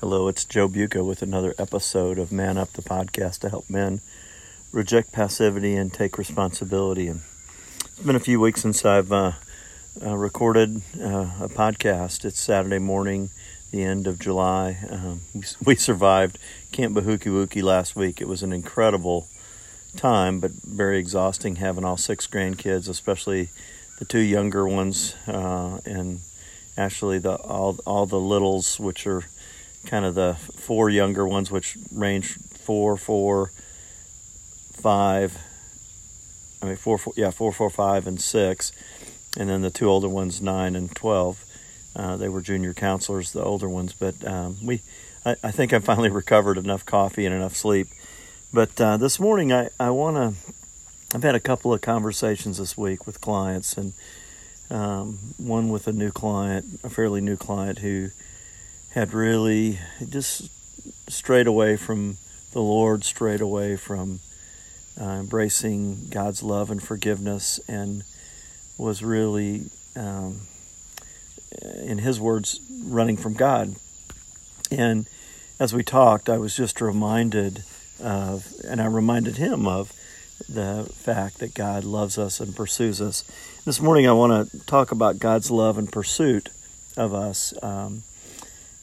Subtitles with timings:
[0.00, 4.00] Hello, it's Joe Buca with another episode of Man Up the podcast to help men
[4.72, 7.06] reject passivity and take responsibility.
[7.06, 7.20] And
[7.84, 9.32] it's been a few weeks since I've uh,
[10.02, 12.24] uh, recorded uh, a podcast.
[12.24, 13.28] It's Saturday morning,
[13.72, 14.78] the end of July.
[14.88, 16.38] Um, we, we, survived
[16.72, 18.22] Camp Bahuki last week.
[18.22, 19.28] It was an incredible
[19.96, 23.50] time, but very exhausting having all six grandkids, especially
[23.98, 26.20] the two younger ones, uh, and
[26.78, 29.24] actually the all all the littles, which are
[29.86, 33.52] kind of the four younger ones, which range four, four,
[34.72, 35.38] five.
[36.62, 38.72] I mean, four, four, yeah, four, four, five, and six,
[39.36, 41.44] and then the two older ones, nine and twelve.
[41.96, 44.80] Uh, they were junior counselors, the older ones, but um, we,
[45.26, 47.88] I, I, think I finally recovered enough coffee and enough sleep.
[48.52, 50.54] But uh, this morning, I, I want to.
[51.12, 53.92] I've had a couple of conversations this week with clients, and
[54.70, 58.10] um, one with a new client, a fairly new client who
[58.90, 60.50] had really just
[61.10, 62.16] strayed away from
[62.52, 64.20] the Lord, strayed away from
[65.00, 68.02] uh, embracing God's love and forgiveness, and
[68.76, 70.40] was really, um,
[71.82, 73.76] in his words, running from God.
[74.70, 75.06] And
[75.60, 77.62] as we talked, I was just reminded
[78.02, 79.92] of, and I reminded him of,
[80.48, 83.24] the fact that God loves us and pursues us.
[83.66, 86.48] This morning, I want to talk about God's love and pursuit
[86.96, 87.52] of us.
[87.62, 88.02] Um,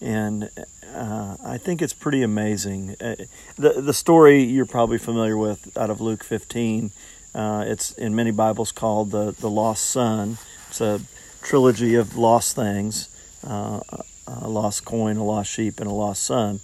[0.02, 0.50] and
[0.94, 2.96] uh, I think it's pretty amazing.
[3.02, 3.16] Uh,
[3.56, 6.92] the the story you're probably familiar with out of Luke 15.
[7.36, 10.38] Uh, it's in many Bibles called the the lost son.
[10.70, 11.02] It's a
[11.42, 13.10] trilogy of lost things:
[13.46, 13.82] uh,
[14.28, 16.62] a lost coin, a lost sheep, and a lost son.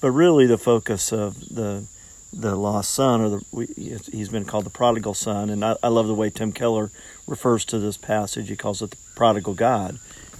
[0.00, 1.84] But really, the focus of the
[2.32, 6.06] the lost son, or the he's been called the prodigal son, and I, I love
[6.06, 6.90] the way Tim Keller
[7.26, 8.48] refers to this passage.
[8.48, 9.98] He calls it the prodigal God,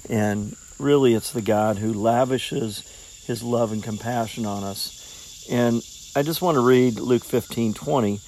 [0.09, 5.47] and really it's the God who lavishes his love and compassion on us.
[5.51, 5.83] And
[6.17, 8.21] I just want to read Luke 15 20.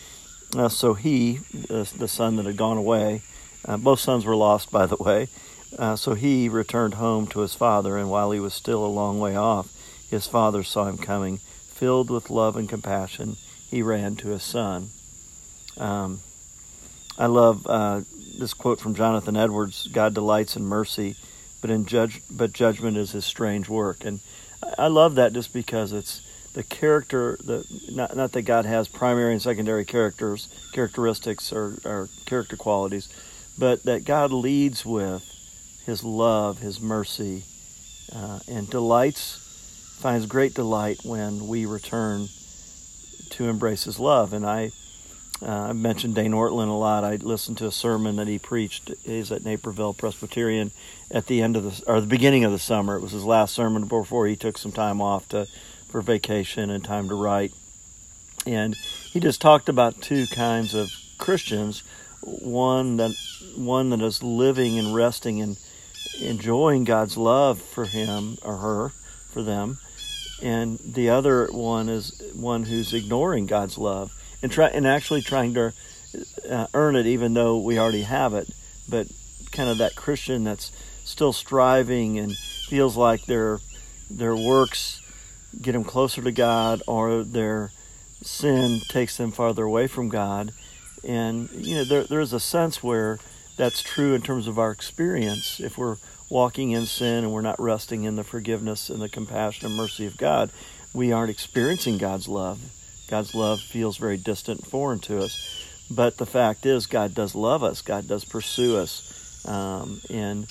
[0.56, 1.34] Uh, so he,
[1.68, 3.22] the son that had gone away,
[3.64, 5.28] uh, both sons were lost, by the way.
[5.78, 9.20] Uh, so he returned home to his father, and while he was still a long
[9.20, 9.72] way off,
[10.10, 11.38] his father saw him coming.
[11.38, 13.36] Filled with love and compassion,
[13.70, 14.90] he ran to his son.
[15.78, 16.20] Um,
[17.16, 18.02] I love uh,
[18.38, 21.16] this quote from Jonathan Edwards God delights in mercy
[21.60, 24.04] but in judge but judgment is his strange work.
[24.04, 24.20] And
[24.78, 26.20] i love that just because it's
[26.52, 32.08] the character the not, not that god has primary and secondary characters characteristics or, or
[32.26, 33.08] character qualities
[33.58, 35.24] but that god leads with
[35.86, 37.44] his love his mercy
[38.14, 42.26] uh, and delights finds great delight when we return
[43.28, 44.32] to embrace his love.
[44.32, 44.72] And i
[45.42, 47.02] uh, I mentioned Dane Ortlund a lot.
[47.02, 48.90] I listened to a sermon that he preached.
[49.04, 50.70] He's at Naperville Presbyterian
[51.10, 52.96] at the end of the or the beginning of the summer.
[52.96, 55.46] It was his last sermon before he took some time off to
[55.88, 57.52] for vacation and time to write.
[58.46, 58.74] And
[59.12, 61.82] he just talked about two kinds of Christians.
[62.22, 63.12] One that
[63.56, 65.58] one that is living and resting and
[66.20, 68.88] enjoying God's love for him or her,
[69.30, 69.78] for them,
[70.42, 74.12] and the other one is one who's ignoring God's love
[74.42, 75.72] and try and actually trying to
[76.48, 78.48] uh, earn it, even though we already have it.
[78.88, 79.08] But
[79.52, 80.72] kind of that Christian that's
[81.04, 83.60] still striving and feels like their
[84.10, 85.00] their works
[85.60, 87.72] get them closer to God, or their
[88.22, 90.52] sin takes them farther away from God.
[91.04, 93.18] And you know, there there's a sense where
[93.56, 95.60] that's true in terms of our experience.
[95.60, 95.96] If we're
[96.28, 100.06] walking in sin and we're not resting in the forgiveness and the compassion and mercy
[100.06, 100.50] of God,
[100.94, 102.60] we aren't experiencing God's love
[103.10, 105.66] God's love feels very distant and foreign to us.
[105.90, 107.82] But the fact is, God does love us.
[107.82, 110.46] God does pursue us, um, and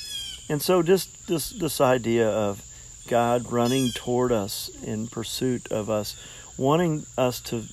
[0.50, 2.62] and so just this this idea of
[3.08, 6.18] God running toward us in pursuit of us,
[6.58, 7.64] wanting us to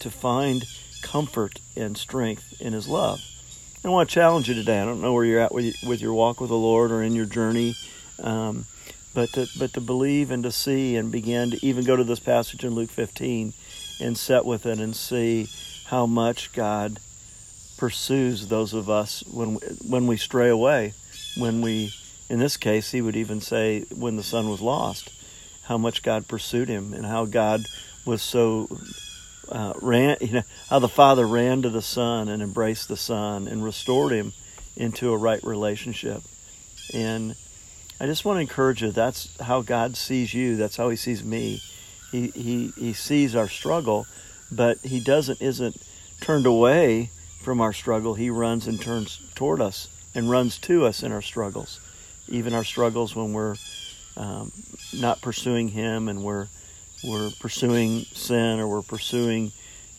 [0.00, 0.66] to find
[1.00, 3.20] comfort and strength in His love.
[3.82, 4.78] I want to challenge you today.
[4.78, 7.14] I don't know where you're at with with your walk with the Lord or in
[7.14, 7.76] your journey,
[8.22, 8.66] um,
[9.14, 12.20] but to, but to believe and to see and begin to even go to this
[12.20, 13.54] passage in Luke 15
[14.00, 15.48] and sit with it and see
[15.86, 16.98] how much God
[17.76, 20.94] pursues those of us when we, when we stray away.
[21.36, 21.92] When we,
[22.28, 25.10] in this case, he would even say when the son was lost,
[25.64, 27.64] how much God pursued him and how God
[28.04, 28.68] was so
[29.48, 30.16] uh, ran.
[30.20, 34.12] You know how the father ran to the son and embraced the son and restored
[34.12, 34.32] him
[34.76, 36.22] into a right relationship.
[36.92, 37.34] And
[38.00, 38.90] I just want to encourage you.
[38.90, 40.56] That's how God sees you.
[40.56, 41.60] That's how He sees me.
[42.10, 44.06] He, he, he sees our struggle,
[44.50, 45.76] but he doesn't isn't
[46.20, 47.10] turned away
[47.40, 48.14] from our struggle.
[48.14, 51.80] He runs and turns toward us and runs to us in our struggles,
[52.28, 53.56] even our struggles when we're
[54.16, 54.52] um,
[54.94, 56.48] not pursuing Him and we're
[57.02, 59.52] we're pursuing sin or we're pursuing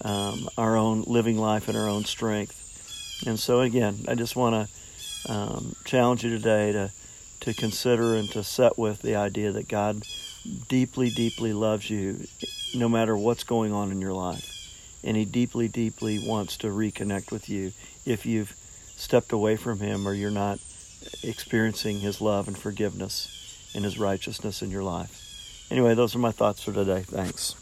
[0.04, 2.58] um, our own living life and our own strength.
[3.26, 4.70] And so again, I just want
[5.26, 6.92] to um, challenge you today to
[7.42, 10.04] to consider and to set with the idea that God
[10.68, 12.26] deeply, deeply loves you,
[12.74, 17.32] no matter what's going on in your life, and He deeply, deeply wants to reconnect
[17.32, 17.74] with you
[18.06, 18.56] if you've
[18.96, 20.60] stepped away from Him or you're not
[21.24, 25.68] experiencing His love and forgiveness and His righteousness in your life.
[25.70, 27.02] Anyway, those are my thoughts for today.
[27.02, 27.56] Thanks.